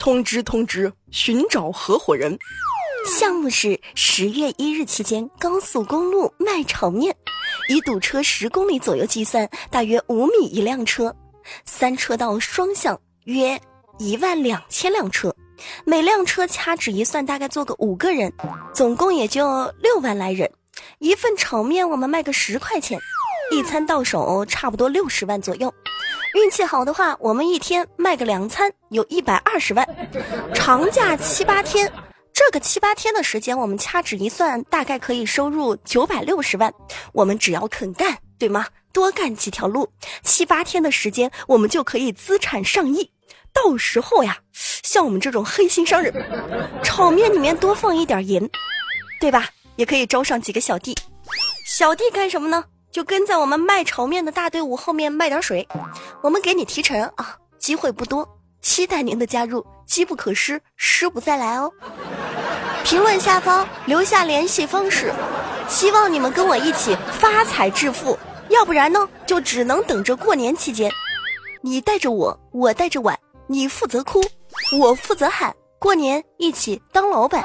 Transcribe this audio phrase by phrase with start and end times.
[0.00, 2.36] 通知通知，寻找合伙人。
[3.06, 7.14] 项目是十月一日期间高速公路卖炒面，
[7.68, 11.14] 以堵车十公里左右计算，大约五米一辆车，
[11.66, 13.60] 三车道双向，约
[13.98, 15.34] 一万两千辆车，
[15.84, 18.32] 每辆车掐指一算，大概坐个五个人，
[18.72, 20.50] 总共也就六万来人。
[20.98, 22.98] 一份炒面我们卖个十块钱，
[23.52, 25.72] 一餐到手差不多六十万左右。
[26.34, 29.86] 运气好的话，我们一天卖个两餐有一百二十万。
[30.54, 31.90] 长假七八天。
[32.32, 36.72] 这个七八天的时间，我们掐指一算，大概可以收入九百六十万。
[37.12, 38.66] 我们只要肯干，对吗？
[38.92, 39.88] 多干几条路，
[40.22, 43.10] 七八天的时间，我们就可以资产上亿。
[43.52, 46.14] 到时候呀，像我们这种黑心商人，
[46.82, 48.48] 炒面里面多放一点盐，
[49.20, 49.48] 对吧？
[49.76, 50.96] 也可以招上几个小弟。
[51.66, 52.64] 小弟干什么呢？
[52.90, 55.66] 就跟在我们卖炒面的大队伍后面卖点水。
[56.22, 58.28] 我们给你提成啊，机会不多，
[58.60, 61.70] 期待您的加入，机不可失，失不再来哦。
[62.84, 65.12] 评论下方留下联系方式，
[65.68, 68.18] 希望你们跟我一起发财致富。
[68.48, 70.90] 要不然呢，就只能等着过年期间。
[71.62, 73.16] 你带着我，我带着碗，
[73.46, 74.20] 你负责哭，
[74.80, 75.54] 我负责喊。
[75.78, 77.44] 过年一起当老板。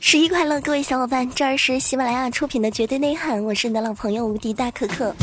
[0.00, 5.14] 十一快乐，各位小伙伴，这儿是喜马拉雅出品的《绝对内涵》，我是你的老朋友无敌大可可。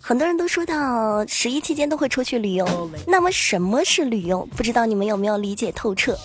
[0.00, 4.44] 很多人都说到十一期间都会出去旅游，那么什么是旅游？
[4.56, 6.18] 不知道你们有没有理解透彻？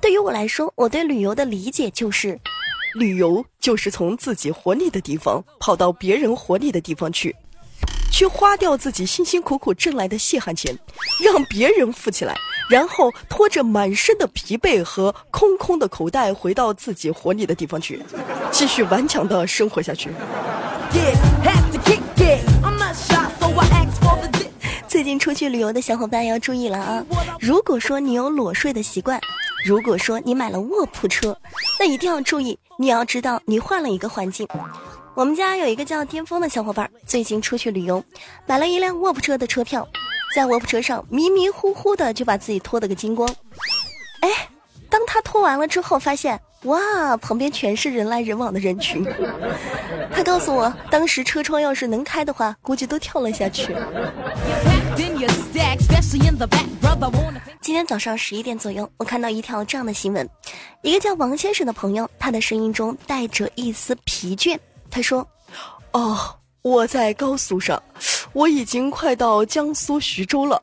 [0.00, 2.38] 对于我来说，我对旅游的理解就是，
[2.94, 7.34] 旅游就是从自己活腻的地方跑到别人活腻的地方去，
[8.10, 10.78] 去花掉自己辛辛苦苦挣来的血汗钱，
[11.22, 12.34] 让别人富起来，
[12.70, 18.02] 然后拖着满身的疲惫和空空的口袋回到自己活腻的地方去，
[18.50, 20.10] 继续顽强的生活下去。
[24.88, 27.04] 最近出去旅游的小伙伴要注意了啊！
[27.38, 29.20] 如果说你有裸睡的习惯，
[29.62, 31.36] 如果说你买了卧铺车，
[31.78, 34.48] 那一定要注意，你要知道你换了一个环境。
[35.16, 38.04] 我们家有一个叫巅峰的小伙伴，最近出去旅游，
[38.44, 39.88] 买了一辆卧铺车的车票，
[40.34, 43.26] 在卧铺车上迷迷糊糊的就把自己脱了个精光。
[44.20, 44.46] 哎，
[44.90, 46.38] 当他脱完了之后，发现。
[46.64, 49.06] 哇，旁边全是人来人往的人群。
[50.12, 53.74] 他告诉我，当时车窗要是能开的话，估计都跳了下去。
[57.60, 60.28] 今天早上十一点左右，我看到一条这样的新闻：
[60.82, 64.58] 一个叫王先生的朋友，他的声音中带着一丝疲倦。
[64.96, 65.28] 他说
[65.92, 66.16] ：“哦，
[66.62, 67.82] 我在高速上。”
[68.32, 70.62] 我已经快到江苏徐州了。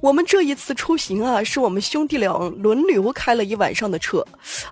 [0.00, 4.22] 我们这一次出行啊，是我们兄弟俩轮流开了一晚上的车。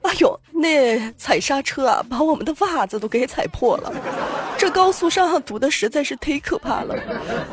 [0.02, 3.92] 哎呦，那踩刹车啊，把我们的袜子都给踩破了。
[4.58, 6.94] 这高速上堵的实在是忒可怕了。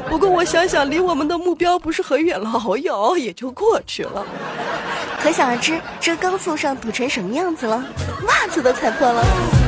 [0.09, 4.25] 不过我想想，离我们的目标不是很远了，熬一熬也就过去了。
[5.21, 7.85] 可想而知，这高速上堵成什么样子了，
[8.27, 9.58] 袜子都踩破了。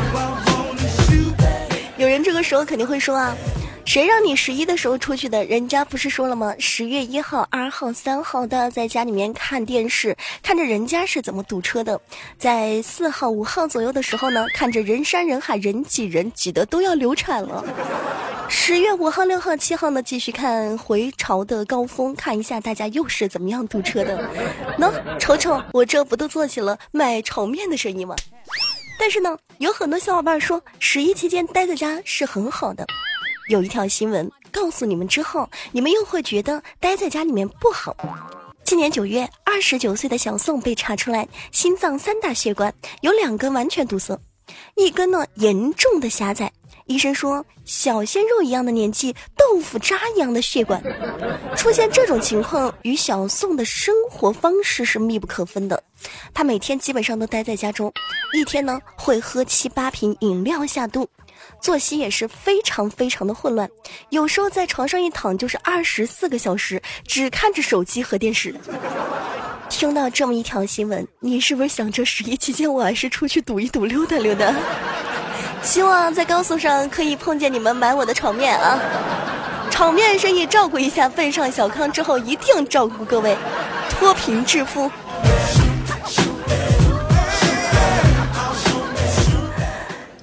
[2.01, 3.37] 有人这个时候肯定会说啊。
[3.85, 5.45] 谁让你十一的时候出去的？
[5.45, 6.55] 人家不是说了吗？
[6.57, 11.99] 十月一号、二号、三号都要在家里面看电视，看着人家是怎么堵车的。
[12.39, 17.63] 在四号、五号左右的时候呢，看着人山人海、人挤人，挤得都要流产了。
[18.49, 24.27] 十月五号、六号、七号呢，继续看回潮的高峰，看一下大家又是怎么样堵车的。
[24.79, 28.15] 喏，瞅瞅，我这不都做起了卖炒面的生意吗？
[29.01, 32.85] 但是呢，有很多小伙伴说，十一期间待在家是很好的。
[33.49, 37.97] 有一条新闻告诉你们之后，你们又会觉得待在家里面不好。
[38.63, 44.15] 今年九月，二十九岁的小宋被查出来心脏三大血管有两根完全堵塞，
[44.75, 46.53] 一根呢严重的狭窄。
[46.91, 50.83] 医生说，小鲜肉一样的年纪，豆腐渣一样的血管，
[51.55, 55.81] 出现这种情况与小宋的生活方式是密不可分的。
[56.33, 57.89] 他每天基本上都待在家中，
[58.33, 61.07] 一天呢会喝七八瓶饮料下肚。
[61.61, 63.69] 作息也是非常非常的混乱，
[64.09, 68.53] 有时候在床上一躺就是二十四个小时，只看着手机和电视。
[69.69, 74.53] 听到这么一条新闻，你是不是想着十一期间我还是出去赌一赌溜达溜达？
[75.63, 78.79] 希望在高速上可以碰见你们买我的炒面啊！
[79.69, 83.37] 炒面生意照顾一下，奔上小康之后一定照顾各位，
[83.89, 84.91] 脱贫致富。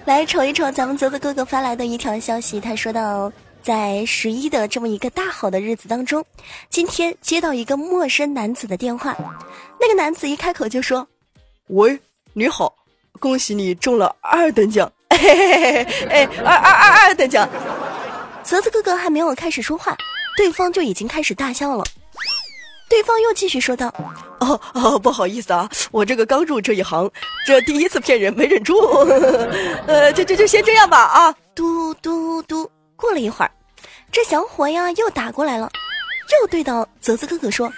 [0.04, 3.30] 来瞅一瞅咱们泽泽哥哥发来的一条消息，他说到，
[3.62, 6.24] 在十一的这么一个大好的日子当中，
[6.70, 9.16] 今天接到一个陌生男子的电话，
[9.80, 11.06] 那个男子一开口就说
[11.68, 11.98] ：“喂，
[12.32, 12.72] 你好，
[13.18, 17.48] 恭喜你中了二等奖，嘿嘿嘿嘿哎，二二二二等奖。
[18.42, 19.96] 泽子哥哥还没有开始说话，
[20.36, 21.84] 对方就已经开始大笑了。
[22.88, 23.92] 对方又继续说道
[24.40, 27.10] ：“哦哦，不好意思啊，我这个刚入这一行，
[27.46, 28.74] 这第一次骗人没忍住，
[29.86, 33.50] 呃，就就就先这样吧啊。”嘟嘟嘟，过了一会儿，
[34.10, 35.70] 这小伙呀又打过来了，
[36.40, 37.70] 又对到泽子哥哥说：“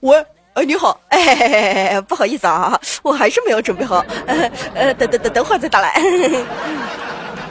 [0.00, 0.24] 喂，
[0.58, 4.04] 哎，你好，哎， 不好意思啊，我还是没有准备好，
[4.74, 5.94] 呃，等等等等会儿再打来。”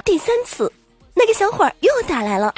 [0.04, 0.72] 第三次。
[1.20, 2.54] 那个小伙儿又打来了，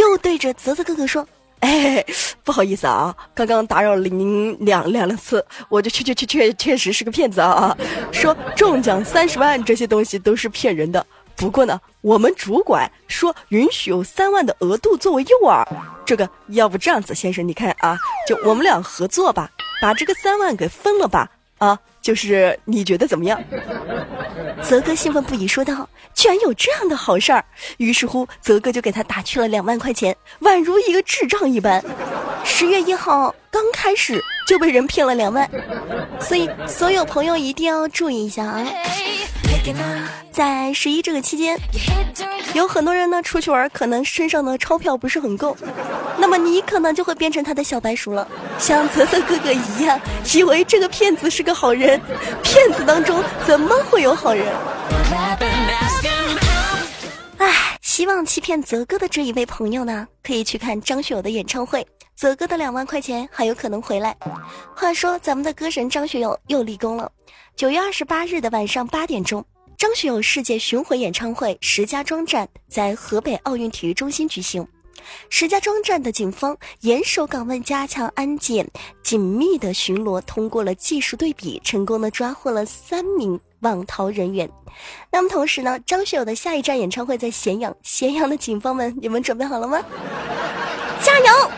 [0.00, 1.24] 又对着泽泽哥哥说
[1.60, 2.04] ：“哎，
[2.42, 7.76] 不好意思啊，刚刚打扰了您两两次，我就确确确确确实是个骗子啊！
[8.10, 11.06] 说中奖三十万这些东西都是骗人的。
[11.40, 15.66] 不过呢，我们主管说允许有三万的额度作为诱饵。
[16.04, 17.98] 这个要不这样子，先生，你看啊，
[18.28, 19.48] 就我们俩合作吧，
[19.80, 23.42] 把这个三万给分了吧。”啊，就是你觉得怎么样？
[24.62, 27.42] 泽哥兴奋不已，说道：“居然有这样的好事儿！”
[27.76, 31.82] 于是乎，泽哥就给他打去了两万块钱，宛如一个智障一般。
[32.44, 35.50] 十月一号刚开始就被人骗了两万，
[36.18, 38.66] 所以所有朋友一定要注意一下啊！
[40.30, 41.58] 在十一这个期间，
[42.54, 45.56] 有很多人呢出去玩，可能身上的钞票不是很够，
[46.18, 48.26] 那么你可能就会变成他的小白鼠了，
[48.58, 50.00] 像泽泽哥哥一样，
[50.32, 52.00] 以为这个骗子是个好人，
[52.42, 54.46] 骗子当中怎么会有好人？
[58.00, 61.86] 希望欺骗泽哥的这一位朋友呢，可以去看张学友的演唱会，
[62.16, 64.16] 泽哥的两万块钱还有可能回来。
[64.74, 67.12] 话说，咱们的歌神张学友又立功了，
[67.54, 69.44] 九月二十八日的晚上八点钟。
[69.76, 74.66] 张学友世界巡回演唱会石家庄站在河北奥运体育中心举行，
[75.28, 78.66] 石家庄站的警方严守岗位，加强安检，
[79.02, 84.48] 紧密的巡逻，通过了技术对比，成功的抓获了三名网逃人员。
[85.10, 89.82] 那么同时呢，张学友的下一站演唱会在咸阳，咸阳的警方们，你们准备好了吗？
[91.02, 91.50] 加油！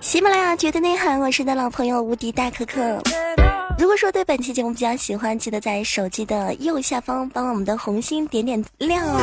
[0.00, 2.80] 喜马拉雅绝对内涵，我是你的老朋友无敌大可可。
[3.76, 9.18] 如果说对本期节目比较喜欢，记得在手机的右下方帮我们的红心点点亮哦。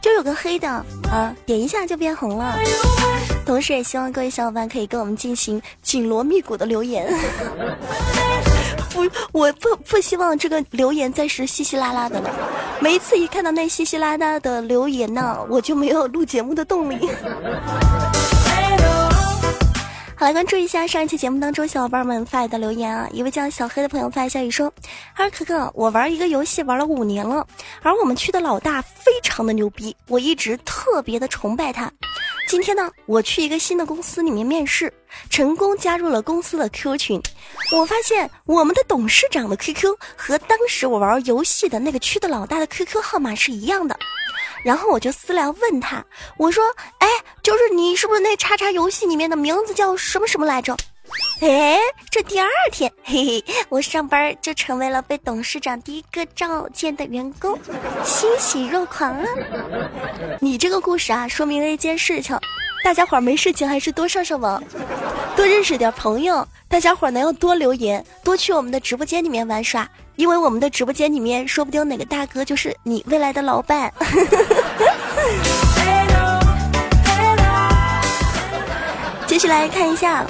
[0.00, 0.68] 就有个黑的
[1.10, 2.56] 啊，点一下就变红了。
[3.44, 7.06] 同时也希望各位小伙伴可以跟我们进行紧锣密鼓的留言。
[8.90, 9.02] 不，
[9.32, 12.30] 我不不希望这个留言再是稀稀拉拉的了。
[12.80, 17.08] 每一次一看到那稀稀拉拉的留言呢，我就没有录节目的动力。
[20.24, 23.06] 来关注一下上一期节目当中小伙伴们发来的留言啊！
[23.12, 24.72] 一位叫小黑的朋友发来消息说
[25.14, 27.46] ：“他说可可，我玩一个游戏玩了五年了，
[27.82, 31.92] 而我们区的老大非常的牛逼，我一直特别的崇拜他。
[32.48, 34.90] 今天呢，我去一个新的公司里面面试，
[35.28, 37.20] 成功加入了公司的 QQ 群，
[37.76, 43.94] 我发现我们的董事长的 QQ 和当时我玩游戏的那个区的老大的 QQ 号码是一样的。”
[44.64, 46.04] 然后我就私聊问他，
[46.38, 46.64] 我说
[46.98, 47.08] ：“哎，
[47.42, 50.76] 就是你是不是那叉叉游戏里面的名字叫什么什么来着？”
[51.42, 51.78] 哎，
[52.10, 57.58] 这第二天，嘿嘿，我上班就成为了被董事长第一个召见的员工，
[58.04, 59.26] 欣喜若狂啊！
[60.40, 62.36] 你这个故事啊，说明了一件事情：
[62.84, 64.62] 大家伙儿没事情还是多上上网，
[65.34, 66.46] 多认识点朋友。
[66.68, 69.88] 大家伙儿呢要多留言，多去我们的直播间里面玩耍。
[70.16, 73.90] 因为我们的直播间里面，说不定哪个大哥就是你未来的老板。
[79.26, 80.22] 接下来看一下。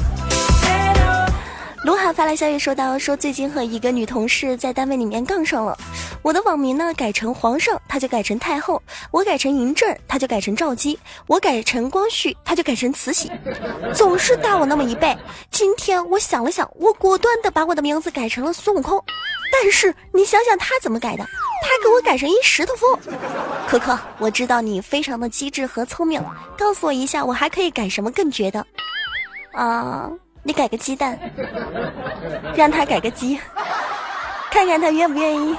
[1.84, 5.76] 卢海发来消息说道：“说最近和一个女同事在单位里面杠上了，
[6.22, 13.30] 我的网名呢改成皇上，他就改成太后；我改成嬴政，他就改成赵姬；我改成光绪，他就改成慈禧，
[13.94, 15.14] 总是大我那么一倍。
[15.50, 18.98] 今天我想了想，我果断的把我的名字改成了孙悟空。
[19.52, 21.22] 但是你想想他怎么改的？
[21.22, 23.14] 他给我改成一石头缝。
[23.68, 26.18] 可可，我知道你非常的机智和聪明，
[26.56, 28.66] 告诉我一下，我还可以改什么更绝的？
[29.52, 30.10] 啊？”
[30.46, 31.18] 你改个鸡蛋，
[32.54, 33.40] 让他改个鸡，
[34.50, 35.56] 看看他愿不愿意。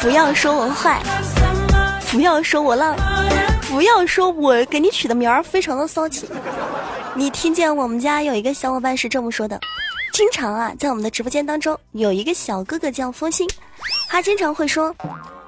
[0.00, 1.02] 不要说我坏，
[2.10, 2.96] 不要说我浪，
[3.68, 6.26] 不要说我给你取的名儿非常的骚气。
[7.14, 9.60] 你听见我们家有一个小伙伴是这么说的：
[10.14, 13.46] 经常啊，在我们的直播间当中有一个小哥哥叫风心，
[14.08, 14.96] 他经常会说，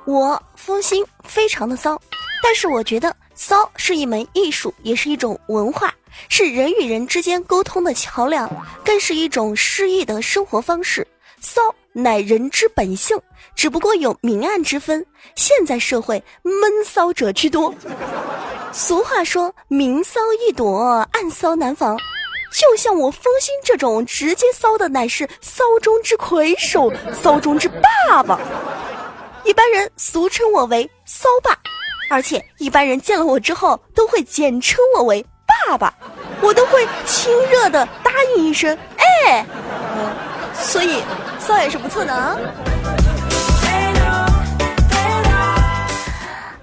[0.05, 1.99] 我风心非常的骚，
[2.43, 3.17] 但是我觉得。
[3.41, 5.95] 骚是一门艺术，也是一种文化，
[6.29, 8.51] 是人与人之间沟通的桥梁，
[8.85, 11.07] 更是一种诗意的生活方式。
[11.41, 13.17] 骚乃人之本性，
[13.55, 15.07] 只不过有明暗之分。
[15.37, 16.53] 现在社会闷
[16.85, 17.73] 骚者居多，
[18.73, 21.97] 俗话说，明骚易躲，暗骚难防。
[22.53, 27.71] 就像我风心这种直接骚的，乃是骚中之魁首，骚中之
[28.09, 28.41] 霸吧。
[29.45, 31.57] 一般人俗称我为骚霸，
[32.09, 35.25] 而且一般人见了我之后都会简称我为
[35.67, 35.93] 爸爸，
[36.41, 39.45] 我都会亲热的答应一声，哎，
[40.55, 41.03] 所以
[41.39, 42.37] 骚也是不错的啊。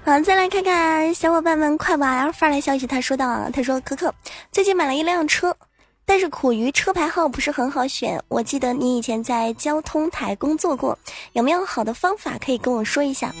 [0.04, 4.12] 好，再来看看小伙伴们快娃发来消息，他说道：“他说可可
[4.52, 5.56] 最近买了一辆车，
[6.04, 8.22] 但是苦于车牌号不是很好选。
[8.28, 10.96] 我记得你以前在交通台工作过，
[11.32, 13.32] 有没有好的方法可以跟我说一下？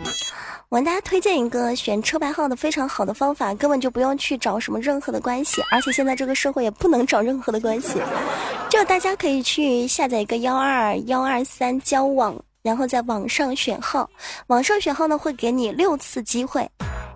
[0.68, 8.00] 我给大家推荐一个选车牌号的非常好的方法，根本就不用去找什么任何的关系，而且现在这个社会也不能找任何的关系，
[8.68, 14.10] 就大家可以去下载一个幺二幺二三交往。”然后在网上选号，
[14.48, 16.68] 网上选号呢会给你六次机会，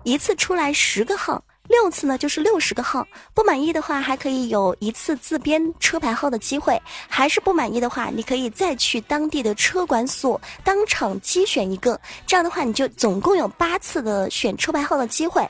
[0.03, 3.07] 一次出来十个号，六次呢就是六十个号。
[3.33, 15.47] 不满意的话还可以有一次自编车牌号的机会，还是不满意的话，你可以再去当地的车管所当场机选一个，这样的话你就总共有八次的选车牌号的机会。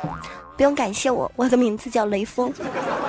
[0.58, 2.54] 不用感谢我，我的名字叫雷锋。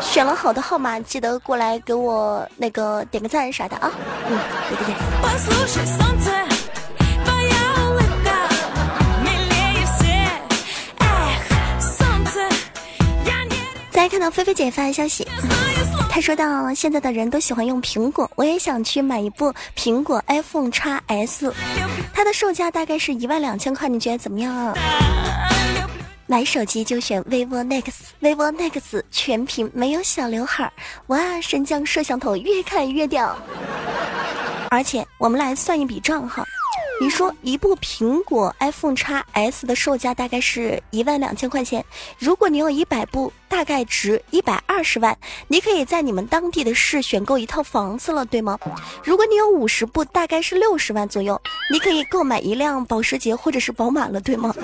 [0.00, 3.92] 选了好的号码，记得过来给我那个点个赞啥的啊。
[4.26, 4.38] 嗯，
[4.70, 6.51] 对对对。
[14.02, 15.24] 再看到菲菲姐发的消息，
[16.10, 21.54] 她说到现在的人都喜欢用苹果，我也想去买一部苹果 iPhone X S，
[22.12, 24.74] 它的售价大概是一万两千块，你觉得怎么样啊？
[26.26, 30.72] 买手机就选 vivo Nex，vivo Nex 全屏没有小刘海，
[31.06, 33.38] 哇，神将摄像头越看越屌，
[34.70, 36.44] 而且我们来算一笔账哈。
[37.00, 41.84] 你说一部苹果 iPhone X S 的售价大概是一万两千块钱，
[42.18, 45.14] 如果你有一百部，大概值一百二十万，
[45.46, 48.58] 你可以在你们当地的市选购一套房子了，对吗？
[49.04, 51.38] 如果你有五十部，大概是六十万左右，
[51.70, 54.54] 你可以购买一辆保时捷或者是宝马了，对吗？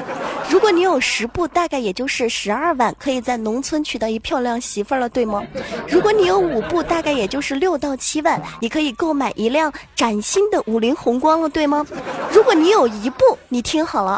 [0.49, 5.45] 如果你有十部，大概也就是十二万，可以在农村娶到一漂亮媳妇了，对吗？
[5.87, 11.87] 如果你有五部，大概也就是六到七万，你可以购买一辆崭新的五菱宏光了，对吗？
[12.33, 14.17] 如果你有一部，你听好了，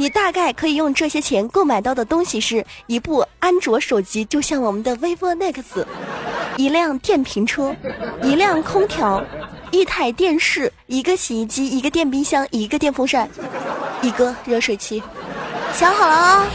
[0.00, 5.84] 你大概可以用这些钱购买到的东西是一部安卓手机，就像我们的 vivo next，
[6.56, 7.76] 一辆电瓶车，
[8.22, 9.22] 一辆空调，
[9.70, 13.28] 一台电视，一个洗衣机，一个电冰箱，一个电风扇，
[14.00, 15.02] 一个热水器，
[15.74, 16.46] 想好了哦！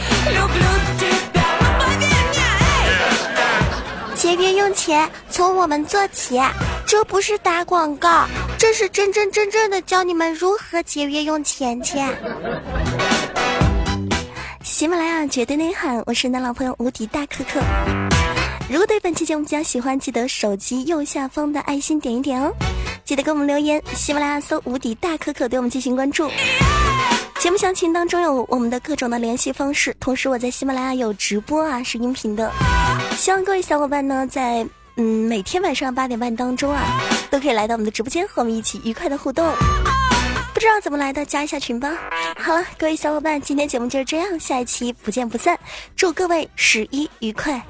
[4.16, 6.40] 节约用钱，从我们做起。
[6.84, 8.26] 这不是打广告，
[8.56, 12.08] 这是真真正正的教你们如何节约用钱钱。
[14.76, 17.58] 喜马拉雅绝对内涵，我是你的老朋友无敌大可可。
[18.68, 22.52] 如果对本期节目比较喜欢，记得手机右下方的爱心点一点哦。
[23.02, 26.30] 记得给我们留言，喜马拉雅搜无敌大可可，对我们进行关注。
[27.40, 32.52] 节目详情当中有我们的各种的联系方式，同时我在喜马拉雅有直播啊，是音频的。
[33.16, 34.68] 希望各位小伙伴呢在。
[34.98, 36.82] 嗯，每天晚上八点半当中啊，
[37.30, 39.46] 都可以来到我们的直播间和我们一起愉快的互动。
[40.56, 41.92] 不知道怎么来的，加一下群吧。
[42.38, 45.54] 好了，各位小伙伴，今天节目就是这样，下一期不见不散。
[45.94, 47.62] 祝各位十一愉快。